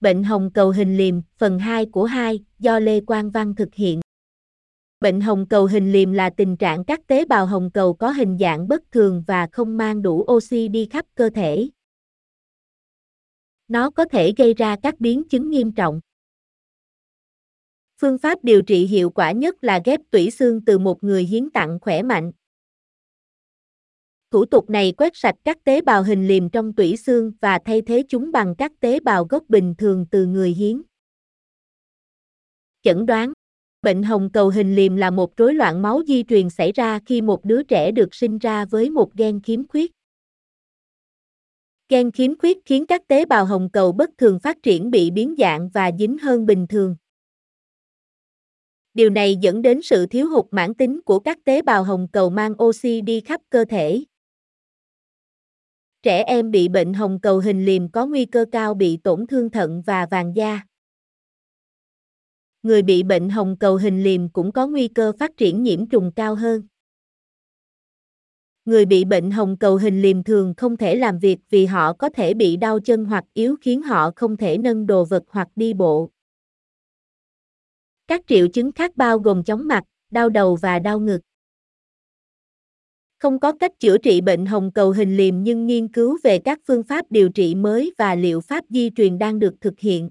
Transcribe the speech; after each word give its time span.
Bệnh 0.00 0.24
hồng 0.24 0.50
cầu 0.54 0.70
hình 0.70 0.96
liềm, 0.96 1.14
phần 1.38 1.58
2 1.58 1.86
của 1.86 2.04
2, 2.04 2.44
do 2.58 2.78
Lê 2.78 3.00
Quang 3.00 3.30
Văn 3.30 3.54
thực 3.54 3.74
hiện. 3.74 4.00
Bệnh 5.00 5.20
hồng 5.20 5.46
cầu 5.48 5.66
hình 5.66 5.92
liềm 5.92 6.12
là 6.12 6.30
tình 6.30 6.56
trạng 6.56 6.84
các 6.84 7.06
tế 7.06 7.24
bào 7.24 7.46
hồng 7.46 7.70
cầu 7.74 7.94
có 7.94 8.10
hình 8.10 8.38
dạng 8.40 8.68
bất 8.68 8.82
thường 8.92 9.24
và 9.26 9.48
không 9.52 9.76
mang 9.76 10.02
đủ 10.02 10.26
oxy 10.32 10.68
đi 10.68 10.88
khắp 10.90 11.06
cơ 11.14 11.30
thể. 11.34 11.68
Nó 13.68 13.90
có 13.90 14.04
thể 14.04 14.32
gây 14.36 14.54
ra 14.54 14.76
các 14.82 15.00
biến 15.00 15.28
chứng 15.28 15.50
nghiêm 15.50 15.72
trọng. 15.72 16.00
Phương 18.00 18.18
pháp 18.18 18.44
điều 18.44 18.62
trị 18.62 18.86
hiệu 18.86 19.10
quả 19.10 19.32
nhất 19.32 19.64
là 19.64 19.80
ghép 19.84 20.00
tủy 20.10 20.30
xương 20.30 20.64
từ 20.64 20.78
một 20.78 21.04
người 21.04 21.24
hiến 21.24 21.50
tặng 21.50 21.78
khỏe 21.80 22.02
mạnh. 22.02 22.32
Thủ 24.30 24.44
tục 24.44 24.70
này 24.70 24.92
quét 24.96 25.16
sạch 25.16 25.34
các 25.44 25.64
tế 25.64 25.80
bào 25.80 26.02
hình 26.02 26.26
liềm 26.26 26.50
trong 26.50 26.72
tủy 26.72 26.96
xương 26.96 27.32
và 27.40 27.58
thay 27.64 27.82
thế 27.82 28.04
chúng 28.08 28.32
bằng 28.32 28.54
các 28.58 28.72
tế 28.80 29.00
bào 29.00 29.24
gốc 29.24 29.42
bình 29.48 29.74
thường 29.78 30.06
từ 30.10 30.26
người 30.26 30.50
hiến. 30.50 30.82
Chẩn 32.82 33.06
đoán 33.06 33.32
Bệnh 33.82 34.02
hồng 34.02 34.30
cầu 34.32 34.48
hình 34.48 34.74
liềm 34.74 34.96
là 34.96 35.10
một 35.10 35.36
rối 35.36 35.54
loạn 35.54 35.82
máu 35.82 36.02
di 36.06 36.22
truyền 36.22 36.50
xảy 36.50 36.72
ra 36.72 37.00
khi 37.06 37.20
một 37.20 37.44
đứa 37.44 37.62
trẻ 37.62 37.90
được 37.90 38.14
sinh 38.14 38.38
ra 38.38 38.64
với 38.64 38.90
một 38.90 39.14
gen 39.14 39.40
khiếm 39.40 39.66
khuyết. 39.66 39.92
Gen 41.88 42.10
khiếm 42.10 42.38
khuyết 42.38 42.58
khiến 42.64 42.86
các 42.86 43.08
tế 43.08 43.24
bào 43.24 43.44
hồng 43.44 43.68
cầu 43.72 43.92
bất 43.92 44.10
thường 44.18 44.38
phát 44.38 44.62
triển 44.62 44.90
bị 44.90 45.10
biến 45.10 45.34
dạng 45.38 45.68
và 45.68 45.90
dính 45.98 46.18
hơn 46.18 46.46
bình 46.46 46.66
thường. 46.66 46.96
Điều 48.94 49.10
này 49.10 49.36
dẫn 49.36 49.62
đến 49.62 49.82
sự 49.82 50.06
thiếu 50.06 50.28
hụt 50.28 50.46
mãn 50.50 50.74
tính 50.74 51.00
của 51.02 51.18
các 51.18 51.38
tế 51.44 51.62
bào 51.62 51.84
hồng 51.84 52.08
cầu 52.12 52.30
mang 52.30 52.62
oxy 52.62 53.00
đi 53.00 53.20
khắp 53.20 53.40
cơ 53.50 53.64
thể. 53.64 54.04
Trẻ 56.02 56.22
em 56.22 56.50
bị 56.50 56.68
bệnh 56.68 56.94
hồng 56.94 57.18
cầu 57.20 57.38
hình 57.38 57.64
liềm 57.64 57.90
có 57.90 58.06
nguy 58.06 58.24
cơ 58.24 58.44
cao 58.52 58.74
bị 58.74 58.96
tổn 58.96 59.26
thương 59.26 59.50
thận 59.50 59.82
và 59.86 60.06
vàng 60.06 60.36
da. 60.36 60.60
Người 62.62 62.82
bị 62.82 63.02
bệnh 63.02 63.30
hồng 63.30 63.56
cầu 63.60 63.76
hình 63.76 64.02
liềm 64.02 64.28
cũng 64.28 64.52
có 64.52 64.66
nguy 64.66 64.88
cơ 64.88 65.12
phát 65.18 65.36
triển 65.36 65.62
nhiễm 65.62 65.86
trùng 65.86 66.12
cao 66.16 66.34
hơn. 66.34 66.62
Người 68.64 68.84
bị 68.84 69.04
bệnh 69.04 69.30
hồng 69.30 69.56
cầu 69.56 69.76
hình 69.76 70.02
liềm 70.02 70.22
thường 70.22 70.54
không 70.56 70.76
thể 70.76 70.94
làm 70.94 71.18
việc 71.18 71.38
vì 71.50 71.66
họ 71.66 71.92
có 71.92 72.08
thể 72.08 72.34
bị 72.34 72.56
đau 72.56 72.80
chân 72.80 73.04
hoặc 73.04 73.24
yếu 73.34 73.56
khiến 73.60 73.82
họ 73.82 74.10
không 74.16 74.36
thể 74.36 74.58
nâng 74.58 74.86
đồ 74.86 75.04
vật 75.04 75.22
hoặc 75.28 75.48
đi 75.56 75.74
bộ. 75.74 76.10
Các 78.06 78.22
triệu 78.26 78.48
chứng 78.48 78.72
khác 78.72 78.96
bao 78.96 79.18
gồm 79.18 79.44
chóng 79.44 79.68
mặt, 79.68 79.84
đau 80.10 80.28
đầu 80.28 80.56
và 80.56 80.78
đau 80.78 81.00
ngực. 81.00 81.20
Không 83.18 83.40
có 83.40 83.52
cách 83.52 83.80
chữa 83.80 83.98
trị 83.98 84.20
bệnh 84.20 84.46
hồng 84.46 84.70
cầu 84.74 84.90
hình 84.90 85.16
liềm 85.16 85.42
nhưng 85.42 85.66
nghiên 85.66 85.88
cứu 85.88 86.18
về 86.22 86.38
các 86.38 86.58
phương 86.66 86.82
pháp 86.82 87.06
điều 87.10 87.28
trị 87.28 87.54
mới 87.54 87.92
và 87.98 88.14
liệu 88.14 88.40
pháp 88.40 88.64
di 88.70 88.90
truyền 88.96 89.18
đang 89.18 89.38
được 89.38 89.54
thực 89.60 89.80
hiện. 89.80 90.10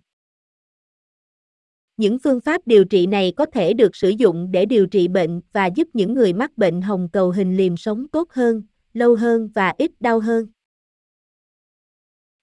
Những 1.97 2.17
phương 2.23 2.41
pháp 2.41 2.61
điều 2.65 2.85
trị 2.85 3.07
này 3.07 3.33
có 3.37 3.45
thể 3.45 3.73
được 3.73 3.95
sử 3.95 4.09
dụng 4.09 4.51
để 4.51 4.65
điều 4.65 4.87
trị 4.87 5.07
bệnh 5.07 5.41
và 5.53 5.65
giúp 5.65 5.87
những 5.93 6.13
người 6.13 6.33
mắc 6.33 6.57
bệnh 6.57 6.81
hồng 6.81 7.09
cầu 7.13 7.31
hình 7.31 7.57
liềm 7.57 7.77
sống 7.77 8.07
tốt 8.07 8.31
hơn, 8.31 8.63
lâu 8.93 9.15
hơn 9.15 9.49
và 9.55 9.73
ít 9.77 9.91
đau 9.99 10.19
hơn. 10.19 10.47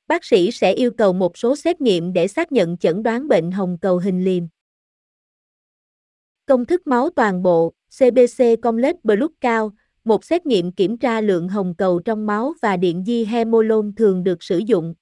Bác 0.06 0.24
sĩ 0.24 0.50
sẽ 0.50 0.72
yêu 0.72 0.90
cầu 0.90 1.12
một 1.12 1.38
số 1.38 1.56
xét 1.56 1.80
nghiệm 1.80 2.12
để 2.12 2.28
xác 2.28 2.52
nhận 2.52 2.78
chẩn 2.78 3.02
đoán 3.02 3.28
bệnh 3.28 3.50
hồng 3.50 3.78
cầu 3.80 3.98
hình 3.98 4.24
liềm. 4.24 4.44
Công 6.46 6.64
thức 6.64 6.86
máu 6.86 7.10
toàn 7.10 7.42
bộ, 7.42 7.72
CBC 7.98 8.44
Complete 8.62 8.98
Blood 9.02 9.30
cao, 9.40 9.72
một 10.05 10.24
xét 10.24 10.47
nghiệm 10.47 10.72
kiểm 10.72 10.98
tra 10.98 11.20
lượng 11.20 11.48
hồng 11.48 11.74
cầu 11.78 12.00
trong 12.00 12.27
máu 12.27 12.55
và 12.62 12.77
điện 12.77 13.05
di 13.06 13.24
hemolon 13.24 13.92
thường 13.97 14.24
được 14.24 14.42
sử 14.42 14.58
dụng. 14.58 14.94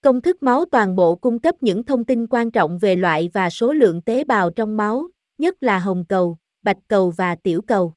Công 0.00 0.20
thức 0.20 0.42
máu 0.42 0.64
toàn 0.64 0.96
bộ 0.96 1.16
cung 1.16 1.38
cấp 1.38 1.54
những 1.60 1.84
thông 1.84 2.04
tin 2.04 2.26
quan 2.26 2.50
trọng 2.50 2.78
về 2.78 2.96
loại 2.96 3.30
và 3.32 3.50
số 3.50 3.72
lượng 3.72 4.02
tế 4.02 4.24
bào 4.24 4.50
trong 4.50 4.76
máu, 4.76 5.08
nhất 5.38 5.62
là 5.62 5.78
hồng 5.78 6.04
cầu, 6.08 6.38
bạch 6.62 6.78
cầu 6.88 7.10
và 7.10 7.34
tiểu 7.34 7.62
cầu. 7.62 7.94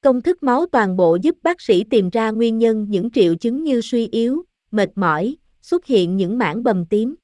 Công 0.00 0.22
thức 0.22 0.42
máu 0.42 0.66
toàn 0.72 0.96
bộ 0.96 1.18
giúp 1.22 1.36
bác 1.42 1.60
sĩ 1.60 1.84
tìm 1.84 2.10
ra 2.10 2.30
nguyên 2.30 2.58
nhân 2.58 2.86
những 2.88 3.10
triệu 3.10 3.34
chứng 3.34 3.64
như 3.64 3.80
suy 3.80 4.06
yếu, 4.06 4.42
mệt 4.70 4.90
mỏi, 4.94 5.36
xuất 5.60 5.86
hiện 5.86 6.16
những 6.16 6.38
mảng 6.38 6.62
bầm 6.62 6.86
tím. 6.86 7.14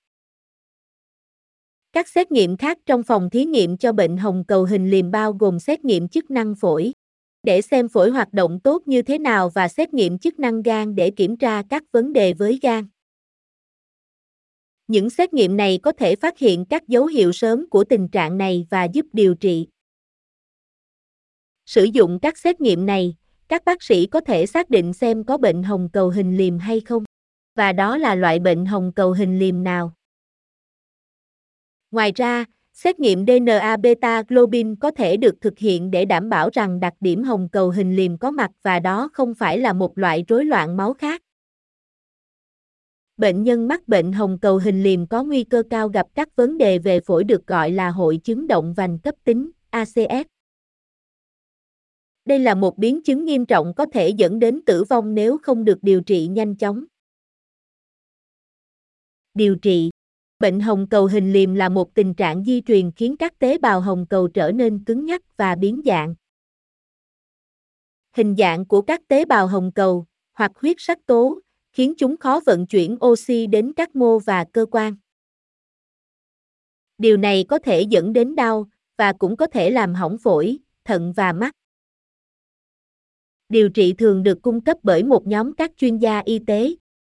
Các 1.93 2.09
xét 2.09 2.33
nghiệm 2.33 2.57
khác 2.57 2.79
trong 2.87 3.03
phòng 3.03 3.31
thí 3.31 3.45
nghiệm 3.45 3.77
cho 3.77 3.93
bệnh 3.93 4.17
hồng 4.17 4.45
cầu 4.49 4.65
hình 4.65 4.91
liềm 4.91 5.11
bao 5.11 5.33
gồm 5.33 5.61
xét 5.61 5.85
nghiệm 5.85 6.09
chức 6.09 6.31
năng 6.31 6.55
phổi, 6.55 6.93
để 7.43 7.63
xem 7.63 7.89
phổi 7.89 8.11
hoạt 8.11 8.33
động 8.33 8.61
tốt 8.61 8.83
như 8.87 9.03
thế 9.03 9.19
nào 9.19 9.51
và 9.55 9.69
xét 9.69 9.95
nghiệm 9.95 10.19
chức 10.19 10.39
năng 10.39 10.63
gan 10.63 10.95
để 10.95 11.11
kiểm 11.11 11.37
tra 11.37 11.63
các 11.71 11.83
vấn 11.93 12.13
đề 12.13 12.33
với 12.33 12.59
gan. 12.63 12.89
Những 14.87 15.11
xét 15.11 15.33
nghiệm 15.33 15.57
này 15.57 15.79
có 15.83 15.93
thể 15.93 16.17
phát 16.17 16.39
hiện 16.39 16.65
các 16.65 16.89
dấu 16.89 17.07
hiệu 17.07 17.33
sớm 17.33 17.69
của 17.71 17.85
tình 17.85 18.09
trạng 18.09 18.39
này 18.39 18.67
và 18.71 18.85
giúp 18.85 19.07
điều 19.13 19.35
trị. 19.35 19.67
Sử 21.67 21.85
dụng 21.85 22.19
các 22.23 22.39
xét 22.39 22.61
nghiệm 22.61 22.87
này, 22.87 23.17
các 23.49 23.65
bác 23.65 23.83
sĩ 23.83 24.07
có 24.07 24.21
thể 24.21 24.47
xác 24.47 24.71
định 24.71 24.93
xem 24.93 25.25
có 25.25 25.37
bệnh 25.39 25.63
hồng 25.63 25.89
cầu 25.93 26.09
hình 26.09 26.37
liềm 26.37 26.59
hay 26.59 26.81
không, 26.81 27.05
và 27.57 27.73
đó 27.73 27.97
là 27.97 28.15
loại 28.15 28.39
bệnh 28.39 28.67
hồng 28.67 28.93
cầu 28.97 29.13
hình 29.13 29.39
liềm 29.39 29.65
nào. 29.65 29.93
Ngoài 31.91 32.13
ra, 32.15 32.45
xét 32.73 33.01
nghiệm 33.01 33.27
DNA 33.27 33.77
beta 33.77 34.23
globin 34.29 34.77
có 34.77 34.91
thể 34.91 35.17
được 35.17 35.35
thực 35.41 35.59
hiện 35.59 35.91
để 35.91 36.05
đảm 36.05 36.29
bảo 36.29 36.51
rằng 36.53 36.81
đặc 36.81 36.95
điểm 37.01 37.23
hồng 37.23 37.49
cầu 37.53 37.71
hình 37.71 37.97
liềm 37.97 38.19
có 38.19 38.31
mặt 38.31 38.51
và 38.63 38.81
đó 38.81 39.09
không 39.13 39.35
phải 39.35 39.59
là 39.59 39.73
một 39.73 39.99
loại 39.99 40.25
rối 40.29 40.45
loạn 40.45 40.77
máu 40.77 40.95
khác. 40.95 41.23
Bệnh 43.17 43.43
nhân 43.43 43.69
mắc 43.69 43.89
bệnh 43.89 44.13
hồng 44.13 44.39
cầu 44.39 44.59
hình 44.59 44.83
liềm 44.83 45.07
có 45.07 45.25
nguy 45.25 45.45
cơ 45.45 45.63
cao 45.71 45.89
gặp 45.89 46.07
các 46.15 46.37
vấn 46.37 46.59
đề 46.59 46.79
về 46.79 47.01
phổi 47.01 47.25
được 47.25 47.47
gọi 47.47 47.71
là 47.71 47.91
hội 47.91 48.17
chứng 48.25 48.47
động 48.47 48.75
vành 48.75 48.99
cấp 48.99 49.15
tính, 49.25 49.51
ACS. 49.71 50.27
Đây 52.25 52.39
là 52.39 52.55
một 52.55 52.79
biến 52.79 53.03
chứng 53.03 53.25
nghiêm 53.25 53.47
trọng 53.47 53.75
có 53.75 53.87
thể 53.93 54.09
dẫn 54.09 54.39
đến 54.39 54.61
tử 54.67 54.85
vong 54.85 55.15
nếu 55.15 55.39
không 55.39 55.65
được 55.65 55.79
điều 55.83 56.01
trị 56.01 56.27
nhanh 56.27 56.57
chóng. 56.57 56.85
Điều 59.35 59.57
trị 59.57 59.91
Bệnh 60.41 60.61
hồng 60.61 60.87
cầu 60.89 61.07
hình 61.07 61.33
liềm 61.33 61.55
là 61.55 61.69
một 61.69 61.95
tình 61.95 62.15
trạng 62.15 62.45
di 62.45 62.61
truyền 62.61 62.93
khiến 62.93 63.17
các 63.17 63.39
tế 63.39 63.59
bào 63.59 63.81
hồng 63.81 64.07
cầu 64.11 64.29
trở 64.29 64.53
nên 64.53 64.85
cứng 64.85 65.05
nhắc 65.05 65.37
và 65.37 65.55
biến 65.55 65.81
dạng. 65.85 66.15
Hình 68.17 68.35
dạng 68.39 68.67
của 68.67 68.83
các 68.83 69.01
tế 69.09 69.25
bào 69.25 69.47
hồng 69.47 69.73
cầu, 69.75 70.07
hoặc 70.33 70.53
huyết 70.55 70.77
sắc 70.79 71.07
tố, 71.07 71.41
khiến 71.73 71.95
chúng 71.99 72.17
khó 72.17 72.41
vận 72.47 72.67
chuyển 72.67 72.97
oxy 73.07 73.47
đến 73.47 73.73
các 73.77 73.97
mô 73.97 74.19
và 74.19 74.45
cơ 74.53 74.67
quan. 74.71 74.97
Điều 76.99 77.17
này 77.17 77.45
có 77.49 77.59
thể 77.59 77.83
dẫn 77.83 78.13
đến 78.13 78.35
đau, 78.35 78.67
và 78.97 79.13
cũng 79.13 79.37
có 79.37 79.47
thể 79.47 79.71
làm 79.71 79.95
hỏng 79.95 80.19
phổi, 80.19 80.59
thận 80.85 81.13
và 81.17 81.33
mắt. 81.33 81.57
Điều 83.49 83.69
trị 83.69 83.93
thường 83.93 84.23
được 84.23 84.43
cung 84.43 84.61
cấp 84.61 84.77
bởi 84.83 85.05
một 85.05 85.27
nhóm 85.27 85.55
các 85.55 85.71
chuyên 85.77 85.99
gia 85.99 86.19
y 86.19 86.39
tế. 86.47 86.75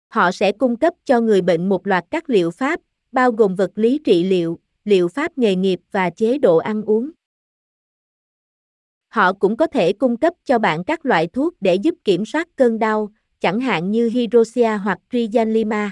Họ 0.08 0.32
sẽ 0.32 0.52
cung 0.52 0.76
cấp 0.76 0.94
cho 1.06 1.22
người 1.22 1.42
bệnh 1.42 1.70
một 1.70 1.88
loạt 1.88 2.06
các 2.12 2.30
liệu 2.30 2.52
pháp, 2.52 2.80
bao 3.12 3.32
gồm 3.32 3.56
vật 3.56 3.72
lý 3.76 4.00
trị 4.04 4.24
liệu, 4.24 4.60
liệu 4.84 5.08
pháp 5.08 5.38
nghề 5.38 5.56
nghiệp 5.56 5.80
và 5.92 6.10
chế 6.10 6.38
độ 6.38 6.58
ăn 6.58 6.84
uống. 6.84 7.12
Họ 9.08 9.34
cũng 9.34 9.58
có 9.58 9.68
thể 9.68 9.94
cung 9.94 10.18
cấp 10.18 10.34
cho 10.46 10.60
bạn 10.60 10.84
các 10.84 11.06
loại 11.06 11.28
thuốc 11.28 11.54
để 11.62 11.76
giúp 11.76 11.96
kiểm 12.04 12.26
soát 12.26 12.48
cơn 12.56 12.80
đau, 12.80 13.10
chẳng 13.40 13.60
hạn 13.60 13.92
như 13.92 14.10
Hydroxia 14.10 14.78
hoặc 14.84 15.00
Trianlima. 15.12 15.92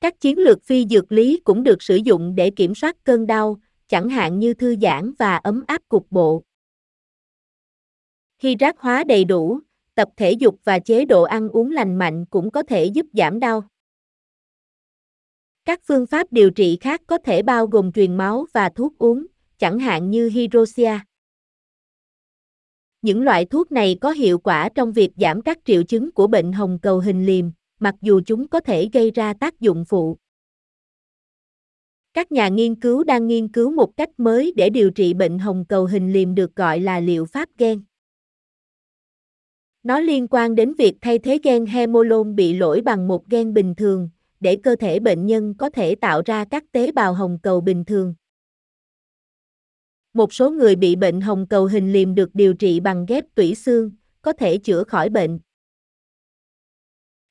Các 0.00 0.20
chiến 0.20 0.38
lược 0.38 0.62
phi 0.62 0.86
dược 0.86 1.12
lý 1.12 1.40
cũng 1.44 1.62
được 1.62 1.82
sử 1.82 1.96
dụng 1.96 2.34
để 2.34 2.50
kiểm 2.50 2.74
soát 2.74 2.96
cơn 3.04 3.26
đau, 3.26 3.56
chẳng 3.86 4.08
hạn 4.08 4.38
như 4.38 4.54
thư 4.54 4.76
giãn 4.82 5.12
và 5.18 5.36
ấm 5.36 5.64
áp 5.66 5.82
cục 5.88 6.06
bộ. 6.10 6.42
Hydrat 8.42 8.76
hóa 8.78 9.04
đầy 9.04 9.24
đủ, 9.24 9.60
tập 9.94 10.08
thể 10.16 10.32
dục 10.32 10.60
và 10.64 10.78
chế 10.78 11.04
độ 11.04 11.22
ăn 11.22 11.48
uống 11.48 11.70
lành 11.70 11.96
mạnh 11.98 12.24
cũng 12.30 12.50
có 12.50 12.62
thể 12.62 12.84
giúp 12.84 13.06
giảm 13.12 13.40
đau. 13.40 13.64
Các 15.68 15.80
phương 15.84 16.06
pháp 16.06 16.32
điều 16.32 16.50
trị 16.50 16.78
khác 16.80 17.02
có 17.06 17.18
thể 17.18 17.42
bao 17.42 17.66
gồm 17.66 17.92
truyền 17.92 18.16
máu 18.16 18.46
và 18.52 18.68
thuốc 18.68 18.98
uống, 18.98 19.26
chẳng 19.58 19.78
hạn 19.78 20.10
như 20.10 20.28
Hydroxia. 20.28 20.98
Những 23.02 23.22
loại 23.22 23.44
thuốc 23.44 23.72
này 23.72 23.96
có 24.00 24.10
hiệu 24.10 24.38
quả 24.38 24.68
trong 24.74 24.92
việc 24.92 25.10
giảm 25.16 25.42
các 25.42 25.58
triệu 25.64 25.82
chứng 25.82 26.12
của 26.12 26.26
bệnh 26.26 26.52
hồng 26.52 26.78
cầu 26.82 26.98
hình 26.98 27.26
liềm, 27.26 27.44
mặc 27.80 27.94
dù 28.00 28.20
chúng 28.26 28.48
có 28.48 28.60
thể 28.60 28.88
gây 28.92 29.10
ra 29.10 29.34
tác 29.34 29.60
dụng 29.60 29.84
phụ. 29.88 30.18
Các 32.14 32.32
nhà 32.32 32.48
nghiên 32.48 32.74
cứu 32.74 33.04
đang 33.04 33.26
nghiên 33.26 33.48
cứu 33.48 33.70
một 33.70 33.96
cách 33.96 34.10
mới 34.16 34.52
để 34.56 34.70
điều 34.70 34.90
trị 34.90 35.14
bệnh 35.14 35.38
hồng 35.38 35.64
cầu 35.68 35.84
hình 35.86 36.12
liềm 36.12 36.34
được 36.34 36.56
gọi 36.56 36.80
là 36.80 37.00
liệu 37.00 37.24
pháp 37.24 37.48
gen. 37.58 37.82
Nó 39.82 40.00
liên 40.00 40.28
quan 40.30 40.54
đến 40.54 40.74
việc 40.74 40.94
thay 41.00 41.18
thế 41.18 41.38
gen 41.42 41.66
hemolon 41.66 42.34
bị 42.34 42.54
lỗi 42.54 42.80
bằng 42.80 43.08
một 43.08 43.28
gen 43.28 43.54
bình 43.54 43.74
thường, 43.74 44.10
để 44.40 44.58
cơ 44.62 44.76
thể 44.76 45.00
bệnh 45.00 45.26
nhân 45.26 45.54
có 45.58 45.70
thể 45.70 45.94
tạo 45.94 46.22
ra 46.26 46.44
các 46.50 46.64
tế 46.72 46.92
bào 46.92 47.14
hồng 47.14 47.38
cầu 47.42 47.60
bình 47.60 47.84
thường. 47.84 48.14
Một 50.12 50.32
số 50.32 50.50
người 50.50 50.76
bị 50.76 50.96
bệnh 50.96 51.20
hồng 51.20 51.46
cầu 51.46 51.66
hình 51.66 51.92
liềm 51.92 52.14
được 52.14 52.30
điều 52.34 52.54
trị 52.54 52.80
bằng 52.80 53.06
ghép 53.08 53.24
tủy 53.34 53.54
xương, 53.54 53.90
có 54.22 54.32
thể 54.32 54.58
chữa 54.58 54.84
khỏi 54.84 55.08
bệnh. 55.08 55.38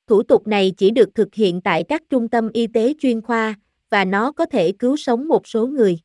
Thủ 0.07 0.23
tục 0.23 0.47
này 0.47 0.73
chỉ 0.77 0.91
được 0.91 1.09
thực 1.15 1.35
hiện 1.35 1.61
tại 1.61 1.83
các 1.83 2.03
trung 2.09 2.29
tâm 2.29 2.49
y 2.53 2.67
tế 2.67 2.93
chuyên 2.99 3.21
khoa, 3.21 3.55
và 3.89 4.05
nó 4.05 4.31
có 4.31 4.45
thể 4.45 4.71
cứu 4.79 4.97
sống 4.97 5.27
một 5.27 5.47
số 5.47 5.67
người. 5.67 5.99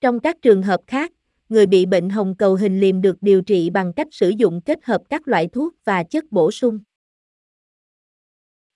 Trong 0.00 0.20
các 0.20 0.36
trường 0.42 0.62
hợp 0.62 0.80
khác, 0.86 1.12
người 1.48 1.66
bị 1.66 1.86
bệnh 1.86 2.10
hồng 2.10 2.34
cầu 2.38 2.54
hình 2.54 2.80
liềm 2.80 3.00
được 3.00 3.16
điều 3.20 3.42
trị 3.42 3.70
bằng 3.70 3.92
cách 3.92 4.08
sử 4.10 4.28
dụng 4.28 4.60
kết 4.60 4.84
hợp 4.84 5.02
các 5.08 5.28
loại 5.28 5.48
thuốc 5.52 5.74
và 5.84 6.04
chất 6.04 6.24
bổ 6.30 6.50
sung. 6.50 6.78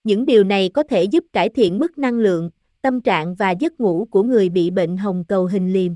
Những 0.04 0.26
điều 0.26 0.44
này 0.44 0.70
có 0.74 0.82
thể 0.82 1.04
giúp 1.04 1.24
cải 1.32 1.48
thiện 1.48 1.78
mức 1.78 1.98
năng 1.98 2.18
lượng, 2.18 2.50
tâm 2.82 3.00
trạng 3.00 3.34
và 3.34 3.50
giấc 3.50 3.80
ngủ 3.80 4.08
của 4.10 4.22
người 4.22 4.48
bị 4.48 4.70
bệnh 4.70 4.96
hồng 4.96 5.24
cầu 5.28 5.46
hình 5.46 5.72
liềm. 5.72 5.92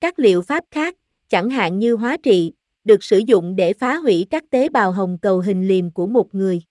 Các 0.00 0.18
liệu 0.18 0.42
pháp 0.42 0.64
khác, 0.70 0.96
chẳng 1.28 1.50
hạn 1.50 1.78
như 1.78 1.94
hóa 1.94 2.16
trị, 2.22 2.52
được 2.84 3.04
sử 3.04 3.18
dụng 3.18 3.56
để 3.56 3.72
phá 3.72 3.96
hủy 3.96 4.26
các 4.30 4.44
tế 4.50 4.68
bào 4.68 4.92
hồng 4.92 5.18
cầu 5.22 5.40
hình 5.40 5.68
liềm 5.68 5.90
của 5.90 6.06
một 6.06 6.34
người. 6.34 6.62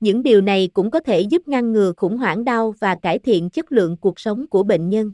Những 0.00 0.22
điều 0.22 0.40
này 0.40 0.68
cũng 0.72 0.90
có 0.90 1.00
thể 1.00 1.20
giúp 1.20 1.48
ngăn 1.48 1.72
ngừa 1.72 1.92
khủng 1.96 2.18
hoảng 2.18 2.44
đau 2.44 2.74
và 2.80 2.96
cải 3.02 3.18
thiện 3.18 3.50
chất 3.50 3.72
lượng 3.72 3.96
cuộc 3.96 4.20
sống 4.20 4.46
của 4.46 4.62
bệnh 4.62 4.88
nhân. 4.88 5.12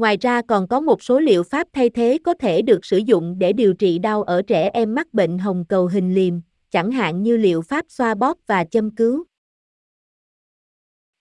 Ngoài 0.00 0.16
ra 0.20 0.42
còn 0.42 0.68
có 0.68 0.80
một 0.80 1.02
số 1.02 1.20
liệu 1.20 1.42
pháp 1.42 1.68
thay 1.72 1.90
thế 1.90 2.18
có 2.24 2.34
thể 2.34 2.62
được 2.62 2.84
sử 2.84 2.96
dụng 2.96 3.38
để 3.38 3.52
điều 3.52 3.74
trị 3.74 3.98
đau 3.98 4.22
ở 4.22 4.42
trẻ 4.42 4.70
em 4.72 4.94
mắc 4.94 5.14
bệnh 5.14 5.38
hồng 5.38 5.64
cầu 5.68 5.86
hình 5.86 6.14
liềm, 6.14 6.34
chẳng 6.70 6.90
hạn 6.90 7.22
như 7.22 7.36
liệu 7.36 7.62
pháp 7.62 7.84
xoa 7.88 8.14
bóp 8.14 8.38
và 8.46 8.64
châm 8.64 8.94
cứu. 8.94 9.24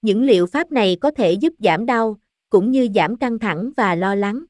Những 0.01 0.23
liệu 0.23 0.45
pháp 0.45 0.71
này 0.71 0.97
có 1.01 1.11
thể 1.11 1.31
giúp 1.31 1.53
giảm 1.59 1.85
đau, 1.85 2.19
cũng 2.49 2.71
như 2.71 2.87
giảm 2.95 3.17
căng 3.17 3.39
thẳng 3.39 3.71
và 3.77 3.95
lo 3.95 4.15
lắng. 4.15 4.43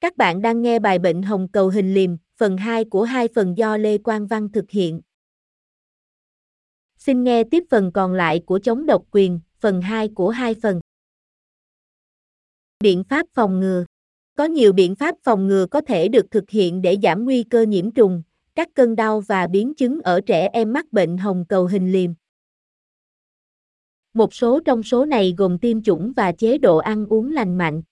Các 0.00 0.16
bạn 0.16 0.42
đang 0.42 0.62
nghe 0.62 0.78
bài 0.78 0.98
bệnh 0.98 1.22
hồng 1.22 1.48
cầu 1.52 1.68
hình 1.68 1.94
liềm, 1.94 2.10
phần 2.36 2.56
2 2.56 2.84
của 2.84 3.02
hai 3.02 3.28
phần 3.34 3.56
do 3.56 3.76
Lê 3.76 3.98
Quang 3.98 4.26
Văn 4.26 4.52
thực 4.52 4.70
hiện. 4.70 5.00
Xin 6.98 7.24
nghe 7.24 7.44
tiếp 7.44 7.64
phần 7.70 7.92
còn 7.92 8.12
lại 8.12 8.42
của 8.46 8.58
chống 8.58 8.86
độc 8.86 9.02
quyền, 9.10 9.40
phần 9.60 9.82
2 9.82 10.08
của 10.08 10.30
hai 10.30 10.54
phần. 10.62 10.80
Biện 12.80 13.04
pháp 13.04 13.26
phòng 13.34 13.60
ngừa 13.60 13.84
Có 14.34 14.44
nhiều 14.44 14.72
biện 14.72 14.94
pháp 14.94 15.14
phòng 15.22 15.46
ngừa 15.46 15.66
có 15.70 15.80
thể 15.80 16.08
được 16.08 16.30
thực 16.30 16.50
hiện 16.50 16.82
để 16.82 16.96
giảm 17.02 17.24
nguy 17.24 17.42
cơ 17.42 17.62
nhiễm 17.62 17.90
trùng, 17.90 18.22
các 18.54 18.68
cơn 18.74 18.96
đau 18.96 19.20
và 19.20 19.46
biến 19.46 19.74
chứng 19.74 20.00
ở 20.00 20.20
trẻ 20.20 20.48
em 20.52 20.72
mắc 20.72 20.92
bệnh 20.92 21.18
hồng 21.18 21.44
cầu 21.48 21.66
hình 21.66 21.92
liềm. 21.92 22.10
Một 24.14 24.34
số 24.34 24.60
trong 24.64 24.82
số 24.82 25.04
này 25.04 25.34
gồm 25.36 25.58
tiêm 25.58 25.82
chủng 25.82 26.12
và 26.16 26.32
chế 26.32 26.58
độ 26.58 26.76
ăn 26.76 27.06
uống 27.06 27.32
lành 27.32 27.58
mạnh. 27.58 27.82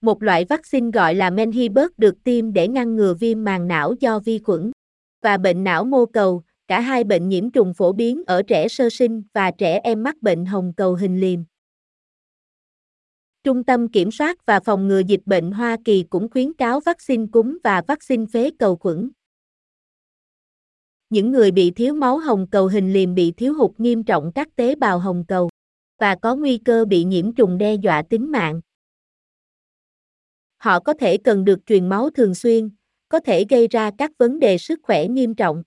Một 0.00 0.22
loại 0.22 0.44
vaccine 0.44 0.90
gọi 0.90 1.14
là 1.14 1.30
Menhibert 1.30 1.92
được 1.96 2.24
tiêm 2.24 2.52
để 2.52 2.68
ngăn 2.68 2.96
ngừa 2.96 3.14
viêm 3.14 3.44
màng 3.44 3.68
não 3.68 3.94
do 4.00 4.18
vi 4.18 4.38
khuẩn 4.38 4.70
và 5.22 5.36
bệnh 5.36 5.64
não 5.64 5.84
mô 5.84 6.06
cầu, 6.06 6.42
cả 6.68 6.80
hai 6.80 7.04
bệnh 7.04 7.28
nhiễm 7.28 7.50
trùng 7.50 7.74
phổ 7.74 7.92
biến 7.92 8.22
ở 8.26 8.42
trẻ 8.42 8.68
sơ 8.68 8.90
sinh 8.90 9.22
và 9.32 9.50
trẻ 9.50 9.80
em 9.84 10.02
mắc 10.02 10.22
bệnh 10.22 10.46
hồng 10.46 10.72
cầu 10.76 10.94
hình 10.94 11.20
liềm. 11.20 11.40
Trung 13.46 13.64
tâm 13.64 13.88
Kiểm 13.88 14.10
soát 14.10 14.46
và 14.46 14.60
Phòng 14.60 14.88
ngừa 14.88 14.98
Dịch 14.98 15.20
bệnh 15.26 15.52
Hoa 15.52 15.76
Kỳ 15.84 16.04
cũng 16.10 16.28
khuyến 16.30 16.52
cáo 16.52 16.80
vaccine 16.80 17.26
cúm 17.32 17.58
và 17.64 17.82
vaccine 17.88 18.24
phế 18.32 18.50
cầu 18.58 18.76
khuẩn. 18.76 19.10
Những 21.10 21.32
người 21.32 21.50
bị 21.50 21.70
thiếu 21.70 21.94
máu 21.94 22.18
hồng 22.18 22.46
cầu 22.50 22.66
hình 22.66 22.92
liềm 22.92 23.14
bị 23.14 23.32
thiếu 23.36 23.54
hụt 23.54 23.70
nghiêm 23.78 24.04
trọng 24.04 24.32
các 24.34 24.56
tế 24.56 24.74
bào 24.74 24.98
hồng 24.98 25.24
cầu 25.28 25.50
và 25.98 26.16
có 26.22 26.36
nguy 26.36 26.58
cơ 26.58 26.84
bị 26.84 27.04
nhiễm 27.04 27.34
trùng 27.34 27.58
đe 27.58 27.74
dọa 27.74 28.02
tính 28.02 28.32
mạng. 28.32 28.60
Họ 30.56 30.80
có 30.80 30.94
thể 30.94 31.16
cần 31.16 31.44
được 31.44 31.58
truyền 31.66 31.88
máu 31.88 32.10
thường 32.10 32.34
xuyên, 32.34 32.70
có 33.08 33.20
thể 33.20 33.44
gây 33.48 33.68
ra 33.68 33.90
các 33.98 34.10
vấn 34.18 34.38
đề 34.38 34.58
sức 34.58 34.80
khỏe 34.82 35.08
nghiêm 35.08 35.34
trọng. 35.34 35.62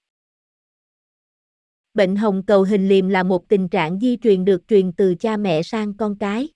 Bệnh 1.94 2.16
hồng 2.16 2.44
cầu 2.48 2.64
hình 2.64 2.88
liềm 2.88 3.10
là 3.10 3.24
một 3.24 3.48
tình 3.48 3.70
trạng 3.70 4.00
di 4.00 4.18
truyền 4.18 4.46
được 4.46 4.68
truyền 4.68 4.94
từ 4.94 5.16
cha 5.16 5.38
mẹ 5.38 5.64
sang 5.64 5.98
con 5.98 6.18
cái. 6.20 6.50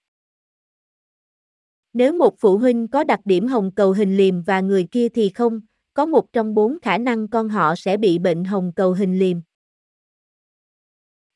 Nếu 1.94 2.14
một 2.14 2.36
phụ 2.40 2.58
huynh 2.58 2.88
có 2.88 3.04
đặc 3.04 3.20
điểm 3.26 3.48
hồng 3.48 3.72
cầu 3.72 3.92
hình 3.92 4.18
liềm 4.18 4.42
và 4.42 4.62
người 4.62 4.88
kia 4.92 5.10
thì 5.10 5.30
không, 5.30 5.62
có 5.94 6.06
một 6.06 6.34
trong 6.34 6.54
bốn 6.54 6.78
khả 6.82 6.98
năng 6.98 7.28
con 7.28 7.50
họ 7.50 7.76
sẽ 7.76 7.98
bị 7.98 8.20
bệnh 8.20 8.44
hồng 8.44 8.72
cầu 8.76 8.94
hình 8.94 9.20
liềm. 9.20 9.38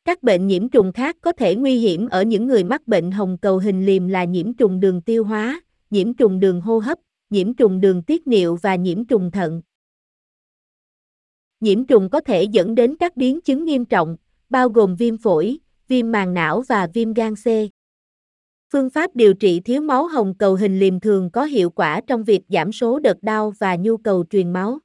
Các 0.06 0.24
bệnh 0.24 0.48
nhiễm 0.48 0.70
trùng 0.70 0.92
khác 0.94 1.18
có 1.22 1.32
thể 1.32 1.56
nguy 1.56 1.80
hiểm 1.80 2.10
ở 2.10 2.24
những 2.24 2.48
người 2.48 2.64
mắc 2.64 2.88
bệnh 2.88 3.12
hồng 3.12 3.38
cầu 3.42 3.58
hình 3.58 3.86
liềm 3.86 4.08
là 4.08 4.24
nhiễm 4.24 4.54
trùng 4.54 4.80
đường 4.80 5.02
tiêu 5.02 5.24
hóa, 5.24 5.62
nhiễm 5.90 6.14
trùng 6.14 6.40
đường 6.40 6.62
hô 6.62 6.80
hấp, 6.80 7.00
nhiễm 7.30 7.54
trùng 7.54 7.82
đường 7.82 8.04
tiết 8.04 8.28
niệu 8.28 8.56
và 8.56 8.76
nhiễm 8.76 9.06
trùng 9.06 9.32
thận. 9.32 9.62
Nhiễm 11.60 11.86
trùng 11.86 12.10
có 12.10 12.22
thể 12.22 12.44
dẫn 12.44 12.76
đến 12.76 12.96
các 12.96 13.18
biến 13.18 13.42
chứng 13.42 13.66
nghiêm 13.66 13.86
trọng, 13.86 14.18
bao 14.50 14.70
gồm 14.70 14.96
viêm 14.96 15.18
phổi, 15.18 15.60
viêm 15.88 16.12
màng 16.12 16.34
não 16.34 16.62
và 16.62 16.88
viêm 16.94 17.14
gan 17.14 17.36
C. 17.36 17.48
Phương 18.72 18.90
pháp 18.90 19.16
điều 19.16 19.34
trị 19.34 19.60
thiếu 19.60 19.82
máu 19.82 20.08
hồng 20.08 20.34
cầu 20.38 20.56
hình 20.56 20.80
liềm 20.80 21.00
thường 21.00 21.30
có 21.32 21.44
hiệu 21.44 21.70
quả 21.70 22.02
trong 22.08 22.24
việc 22.24 22.42
giảm 22.50 22.72
số 22.72 23.00
đợt 23.00 23.24
đau 23.24 23.54
và 23.60 23.76
nhu 23.76 23.98
cầu 23.98 24.26
truyền 24.30 24.54
máu. 24.54 24.80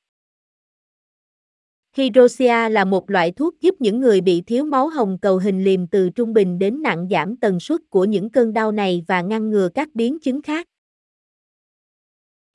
Hydroxia 1.96 2.69
là 2.69 2.84
một 2.84 3.11
loại 3.11 3.32
thuốc 3.32 3.61
giúp 3.61 3.75
những 3.79 4.00
người 4.00 4.20
bị 4.20 4.43
thiếu 4.46 4.64
máu 4.64 4.88
hồng 4.88 5.19
cầu 5.23 5.38
hình 5.38 5.64
liềm 5.64 5.87
từ 5.87 6.11
trung 6.11 6.32
bình 6.32 6.58
đến 6.58 6.82
nặng 6.82 7.08
giảm 7.11 7.37
tần 7.37 7.61
suất 7.61 7.81
của 7.90 8.05
những 8.05 8.31
cơn 8.31 8.52
đau 8.52 8.73
này 8.73 9.05
và 9.08 9.20
ngăn 9.20 9.50
ngừa 9.50 9.69
các 9.75 9.88
biến 9.94 10.19
chứng 10.20 10.43
khác. 10.43 10.69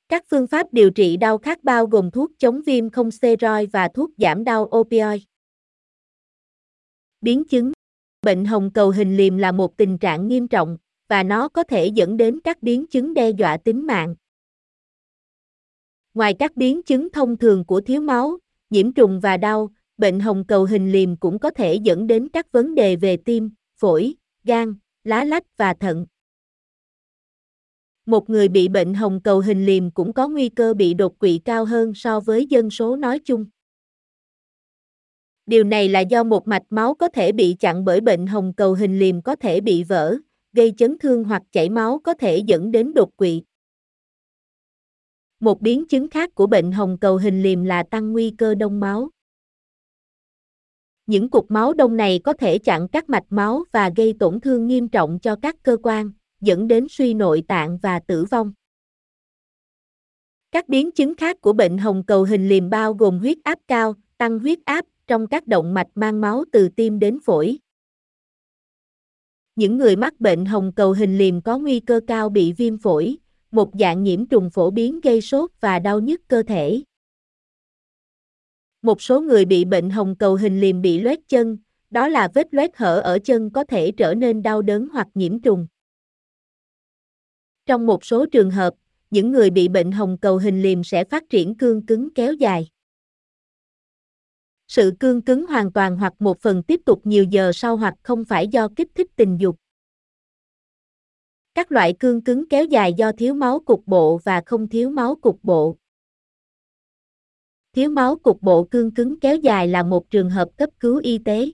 Các 0.10 0.24
phương 0.30 0.48
pháp 0.48 0.74
điều 0.74 0.90
trị 0.90 1.18
đau 1.18 1.38
khác 1.38 1.64
bao 1.64 1.86
gồm 1.86 2.12
thuốc 2.12 2.32
chống 2.40 2.62
viêm 2.66 2.90
không 2.90 3.12
steroid 3.12 3.70
và 3.74 3.90
thuốc 3.94 4.12
giảm 4.18 4.44
đau 4.44 4.64
opioid. 4.78 5.22
Biến 7.22 7.44
chứng 7.46 7.72
Bệnh 8.22 8.46
hồng 8.46 8.72
cầu 8.74 8.90
hình 8.90 9.18
liềm 9.18 9.38
là 9.38 9.52
một 9.52 9.78
tình 9.78 9.98
trạng 9.98 10.28
nghiêm 10.28 10.48
trọng, 10.48 10.78
và 11.08 11.24
nó 11.24 11.48
có 11.48 11.64
thể 11.64 11.88
dẫn 11.88 12.18
đến 12.18 12.40
các 12.44 12.64
biến 12.64 12.88
chứng 12.88 13.14
đe 13.14 13.30
dọa 13.30 13.58
tính 13.58 13.88
mạng. 13.88 14.16
Ngoài 16.14 16.34
các 16.40 16.56
biến 16.56 16.84
chứng 16.84 17.10
thông 17.10 17.38
thường 17.38 17.66
của 17.66 17.82
thiếu 17.82 18.02
máu, 18.02 18.38
nhiễm 18.70 18.92
trùng 18.92 19.20
và 19.20 19.38
đau, 19.38 19.70
bệnh 19.98 20.20
hồng 20.20 20.44
cầu 20.48 20.66
hình 20.66 20.92
liềm 20.92 21.18
cũng 21.18 21.40
có 21.40 21.50
thể 21.50 21.76
dẫn 21.76 22.08
đến 22.08 22.28
các 22.34 22.52
vấn 22.52 22.76
đề 22.76 22.96
về 22.96 23.18
tim, 23.18 23.52
phổi, 23.76 24.16
gan, 24.44 24.76
lá 25.04 25.24
lách 25.24 25.58
và 25.58 25.74
thận. 25.74 26.06
Một 28.06 28.30
người 28.30 28.48
bị 28.48 28.68
bệnh 28.68 28.94
hồng 28.94 29.22
cầu 29.24 29.40
hình 29.40 29.66
liềm 29.66 29.92
cũng 29.92 30.14
có 30.14 30.28
nguy 30.28 30.50
cơ 30.50 30.74
bị 30.74 30.94
đột 30.94 31.20
quỵ 31.20 31.42
cao 31.46 31.66
hơn 31.66 31.94
so 31.96 32.20
với 32.20 32.46
dân 32.46 32.70
số 32.70 32.96
nói 32.96 33.20
chung. 33.20 33.46
Điều 35.46 35.64
này 35.64 35.90
là 35.90 36.00
do 36.00 36.24
một 36.24 36.48
mạch 36.48 36.64
máu 36.70 36.94
có 36.94 37.08
thể 37.08 37.32
bị 37.32 37.56
chặn 37.60 37.86
bởi 37.86 38.02
bệnh 38.02 38.28
hồng 38.28 38.54
cầu 38.54 38.74
hình 38.74 39.00
liềm 39.00 39.22
có 39.22 39.36
thể 39.36 39.62
bị 39.62 39.84
vỡ, 39.84 40.18
gây 40.58 40.74
chấn 40.78 40.98
thương 40.98 41.24
hoặc 41.24 41.44
chảy 41.52 41.70
máu 41.70 42.00
có 42.04 42.14
thể 42.14 42.38
dẫn 42.38 42.72
đến 42.72 42.94
đột 42.94 43.18
quỵ. 43.18 43.44
Một 45.40 45.62
biến 45.62 45.88
chứng 45.88 46.10
khác 46.10 46.36
của 46.36 46.48
bệnh 46.48 46.72
hồng 46.72 46.98
cầu 47.02 47.18
hình 47.18 47.44
liềm 47.44 47.64
là 47.64 47.84
tăng 47.84 48.14
nguy 48.14 48.34
cơ 48.38 48.56
đông 48.56 48.80
máu. 48.80 49.10
Những 51.06 51.30
cục 51.30 51.52
máu 51.52 51.74
đông 51.74 51.98
này 51.98 52.20
có 52.24 52.34
thể 52.34 52.58
chặn 52.58 52.88
các 52.88 53.10
mạch 53.10 53.26
máu 53.30 53.64
và 53.72 53.92
gây 53.96 54.14
tổn 54.20 54.42
thương 54.42 54.68
nghiêm 54.68 54.88
trọng 54.88 55.20
cho 55.20 55.36
các 55.42 55.56
cơ 55.64 55.78
quan, 55.84 56.12
dẫn 56.42 56.68
đến 56.68 56.88
suy 56.90 57.14
nội 57.14 57.44
tạng 57.48 57.78
và 57.78 58.00
tử 58.00 58.26
vong. 58.32 58.54
Các 60.52 60.70
biến 60.70 60.92
chứng 60.92 61.16
khác 61.16 61.42
của 61.42 61.54
bệnh 61.54 61.78
hồng 61.78 62.04
cầu 62.08 62.24
hình 62.24 62.50
liềm 62.50 62.70
bao 62.70 62.94
gồm 62.94 63.20
huyết 63.20 63.38
áp 63.44 63.60
cao, 63.68 63.96
tăng 64.18 64.40
huyết 64.40 64.60
áp 64.66 64.86
trong 65.08 65.28
các 65.28 65.48
động 65.48 65.74
mạch 65.74 65.90
mang 65.96 66.22
máu 66.22 66.44
từ 66.52 66.70
tim 66.70 67.00
đến 67.00 67.20
phổi. 67.26 67.60
Những 69.58 69.78
người 69.78 69.96
mắc 69.96 70.20
bệnh 70.20 70.46
hồng 70.46 70.72
cầu 70.76 70.92
hình 70.92 71.18
liềm 71.18 71.42
có 71.42 71.58
nguy 71.58 71.80
cơ 71.80 72.00
cao 72.08 72.30
bị 72.30 72.54
viêm 72.54 72.78
phổi, 72.78 73.18
một 73.52 73.70
dạng 73.80 74.04
nhiễm 74.04 74.26
trùng 74.26 74.50
phổ 74.50 74.72
biến 74.72 75.02
gây 75.02 75.22
sốt 75.22 75.52
và 75.60 75.80
đau 75.80 76.00
nhức 76.00 76.22
cơ 76.28 76.44
thể. 76.48 76.82
Một 78.82 79.02
số 79.02 79.22
người 79.22 79.46
bị 79.46 79.66
bệnh 79.66 79.90
hồng 79.90 80.16
cầu 80.16 80.36
hình 80.36 80.62
liềm 80.62 80.82
bị 80.82 81.00
loét 81.00 81.20
chân, 81.28 81.58
đó 81.90 82.08
là 82.08 82.30
vết 82.34 82.54
loét 82.54 82.78
hở 82.78 83.00
ở 83.00 83.20
chân 83.20 83.50
có 83.50 83.64
thể 83.64 83.92
trở 83.92 84.14
nên 84.14 84.44
đau 84.44 84.62
đớn 84.62 84.88
hoặc 84.94 85.08
nhiễm 85.14 85.40
trùng. 85.40 85.68
Trong 87.66 87.86
một 87.86 88.06
số 88.06 88.26
trường 88.26 88.52
hợp, 88.52 88.74
những 89.12 89.32
người 89.32 89.50
bị 89.50 89.68
bệnh 89.68 89.92
hồng 89.92 90.18
cầu 90.18 90.38
hình 90.38 90.62
liềm 90.62 90.84
sẽ 90.84 91.04
phát 91.04 91.24
triển 91.30 91.56
cương 91.56 91.86
cứng 91.86 92.14
kéo 92.14 92.34
dài. 92.34 92.68
Sự 94.68 94.94
cương 95.00 95.22
cứng 95.22 95.46
hoàn 95.46 95.72
toàn 95.72 95.98
hoặc 95.98 96.14
một 96.20 96.40
phần 96.40 96.64
tiếp 96.64 96.82
tục 96.86 97.02
nhiều 97.04 97.24
giờ 97.24 97.52
sau 97.54 97.78
hoặc 97.78 97.96
không 98.04 98.26
phải 98.26 98.48
do 98.48 98.68
kích 98.76 98.88
thích 98.96 99.08
tình 99.16 99.38
dục. 99.40 99.56
Các 101.54 101.72
loại 101.72 101.94
cương 102.00 102.22
cứng 102.22 102.50
kéo 102.50 102.66
dài 102.66 102.94
do 102.94 103.12
thiếu 103.12 103.34
máu 103.34 103.60
cục 103.60 103.84
bộ 103.86 104.20
và 104.24 104.42
không 104.46 104.68
thiếu 104.68 104.90
máu 104.90 105.16
cục 105.16 105.40
bộ. 105.44 105.78
Thiếu 107.74 107.90
máu 107.90 108.16
cục 108.16 108.42
bộ 108.42 108.64
cương 108.64 108.92
cứng 108.92 109.20
kéo 109.20 109.36
dài 109.36 109.68
là 109.68 109.84
một 109.84 110.10
trường 110.10 110.30
hợp 110.30 110.50
cấp 110.58 110.70
cứu 110.80 110.98
y 110.98 111.18
tế. 111.18 111.52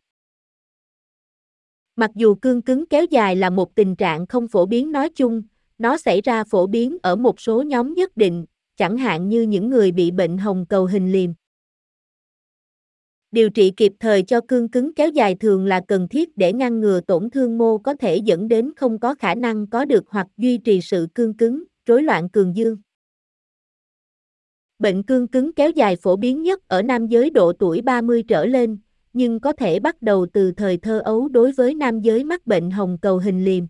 Mặc 1.95 2.11
dù 2.15 2.35
cương 2.35 2.61
cứng 2.61 2.85
kéo 2.85 3.05
dài 3.05 3.35
là 3.35 3.49
một 3.49 3.75
tình 3.75 3.95
trạng 3.95 4.27
không 4.27 4.47
phổ 4.47 4.65
biến 4.65 4.91
nói 4.91 5.09
chung, 5.09 5.43
nó 5.77 5.97
xảy 5.97 6.21
ra 6.21 6.43
phổ 6.43 6.67
biến 6.67 6.97
ở 7.03 7.15
một 7.15 7.41
số 7.41 7.61
nhóm 7.61 7.93
nhất 7.93 8.17
định, 8.17 8.45
chẳng 8.77 8.97
hạn 8.97 9.29
như 9.29 9.41
những 9.41 9.69
người 9.69 9.91
bị 9.91 10.11
bệnh 10.11 10.37
hồng 10.37 10.65
cầu 10.69 10.85
hình 10.85 11.11
liềm. 11.11 11.33
Điều 13.33 13.49
trị 13.49 13.73
kịp 13.77 13.93
thời 13.99 14.23
cho 14.23 14.41
cương 14.47 14.69
cứng 14.69 14.93
kéo 14.93 15.09
dài 15.09 15.35
thường 15.35 15.65
là 15.65 15.81
cần 15.87 16.07
thiết 16.07 16.37
để 16.37 16.53
ngăn 16.53 16.79
ngừa 16.79 17.01
tổn 17.01 17.29
thương 17.29 17.57
mô 17.57 17.77
có 17.77 17.93
thể 17.93 18.17
dẫn 18.17 18.47
đến 18.47 18.71
không 18.75 18.99
có 18.99 19.15
khả 19.15 19.35
năng 19.35 19.67
có 19.67 19.85
được 19.85 20.03
hoặc 20.07 20.27
duy 20.37 20.57
trì 20.57 20.81
sự 20.81 21.07
cương 21.15 21.33
cứng, 21.33 21.63
rối 21.85 22.03
loạn 22.03 22.29
cường 22.29 22.55
dương. 22.55 22.77
Bệnh 24.79 25.03
cương 25.03 25.27
cứng 25.27 25.53
kéo 25.53 25.69
dài 25.69 25.95
phổ 25.95 26.15
biến 26.15 26.43
nhất 26.43 26.67
ở 26.67 26.81
nam 26.81 27.07
giới 27.07 27.29
độ 27.29 27.53
tuổi 27.53 27.81
30 27.81 28.23
trở 28.27 28.45
lên, 28.45 28.77
nhưng 29.13 29.39
có 29.39 29.53
thể 29.53 29.79
bắt 29.79 30.01
đầu 30.01 30.27
từ 30.33 30.51
thời 30.51 30.77
thơ 30.77 30.99
ấu 30.99 31.27
đối 31.27 31.51
với 31.51 31.75
nam 31.75 32.01
giới 32.01 32.23
mắc 32.23 32.47
bệnh 32.47 32.71
hồng 32.71 32.97
cầu 33.01 33.17
hình 33.17 33.45
liềm. 33.45 33.65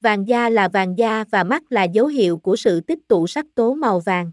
Vàng 0.00 0.28
da 0.28 0.48
là 0.48 0.68
vàng 0.68 0.98
da 0.98 1.24
và 1.30 1.44
mắt 1.44 1.72
là 1.72 1.84
dấu 1.84 2.06
hiệu 2.06 2.38
của 2.38 2.56
sự 2.56 2.80
tích 2.80 2.98
tụ 3.08 3.26
sắc 3.26 3.46
tố 3.54 3.74
màu 3.74 4.00
vàng. 4.00 4.32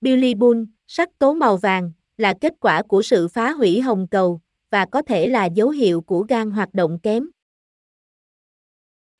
Bilirubin, 0.00 0.66
sắc 0.92 1.18
tố 1.18 1.32
màu 1.34 1.56
vàng, 1.56 1.92
là 2.16 2.34
kết 2.40 2.54
quả 2.60 2.82
của 2.82 3.02
sự 3.02 3.28
phá 3.28 3.52
hủy 3.52 3.80
hồng 3.80 4.06
cầu, 4.10 4.40
và 4.70 4.86
có 4.86 5.02
thể 5.02 5.26
là 5.26 5.44
dấu 5.44 5.68
hiệu 5.68 6.00
của 6.00 6.20
gan 6.28 6.50
hoạt 6.50 6.74
động 6.74 6.98
kém. 7.02 7.30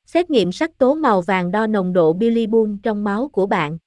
Xét 0.05 0.29
nghiệm 0.29 0.51
sắc 0.51 0.77
tố 0.77 0.95
màu 0.95 1.21
vàng 1.21 1.51
đo 1.51 1.67
nồng 1.67 1.93
độ 1.93 2.13
bilirubin 2.13 2.77
trong 2.77 3.03
máu 3.03 3.29
của 3.33 3.45
bạn. 3.45 3.77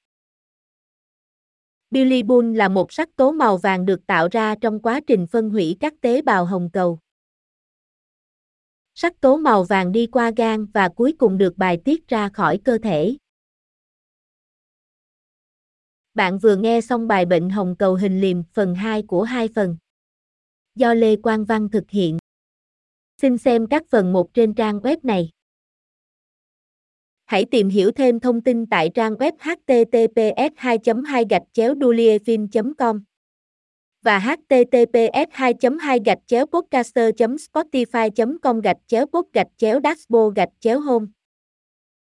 Bilirubin 1.91 2.53
là 2.53 2.69
một 2.69 2.93
sắc 2.93 3.15
tố 3.15 3.31
màu 3.31 3.57
vàng 3.57 3.85
được 3.85 4.07
tạo 4.07 4.27
ra 4.31 4.55
trong 4.61 4.81
quá 4.81 4.99
trình 5.07 5.27
phân 5.27 5.49
hủy 5.49 5.77
các 5.79 5.93
tế 6.01 6.21
bào 6.21 6.45
hồng 6.45 6.69
cầu. 6.73 6.99
Sắc 8.95 9.21
tố 9.21 9.37
màu 9.37 9.63
vàng 9.63 9.91
đi 9.91 10.07
qua 10.07 10.31
gan 10.37 10.65
và 10.65 10.89
cuối 10.89 11.13
cùng 11.17 11.37
được 11.37 11.57
bài 11.57 11.81
tiết 11.85 12.07
ra 12.07 12.29
khỏi 12.29 12.57
cơ 12.57 12.77
thể. 12.83 13.15
Bạn 16.15 16.37
vừa 16.37 16.55
nghe 16.55 16.81
xong 16.81 17.07
bài 17.07 17.25
bệnh 17.25 17.49
hồng 17.49 17.75
cầu 17.79 17.95
hình 17.95 18.21
liềm, 18.21 18.43
phần 18.53 18.75
2 18.75 19.01
của 19.01 19.23
hai 19.23 19.49
phần. 19.55 19.77
Do 20.75 20.93
Lê 20.93 21.15
Quang 21.15 21.45
Văn 21.45 21.69
thực 21.69 21.83
hiện. 21.89 22.17
Xin 23.21 23.37
xem 23.37 23.67
các 23.67 23.83
phần 23.89 24.13
1 24.13 24.33
trên 24.33 24.53
trang 24.53 24.79
web 24.79 24.97
này. 25.03 25.29
Hãy 27.25 27.45
tìm 27.51 27.69
hiểu 27.69 27.91
thêm 27.91 28.19
thông 28.19 28.41
tin 28.41 28.65
tại 28.65 28.89
trang 28.93 29.13
web 29.13 29.31
https 29.39 30.53
2 30.55 30.77
2 31.05 31.25
gạch 31.29 31.43
chéo 31.53 31.75
com 32.77 33.03
và 34.01 34.19
https 34.19 35.29
2 35.31 35.53
2 35.81 35.99
gạch 36.05 36.19
chéo 36.27 36.45
podcaster 36.45 37.09
spotify 37.17 38.37
com 38.41 38.61
gạch 38.61 38.77
chéo 38.87 39.05
pod 39.05 39.25
gạch 39.33 39.49
chéo 39.57 39.79
dashboard 39.83 40.35
gạch 40.35 40.51
chéo 40.59 40.79
home 40.79 41.05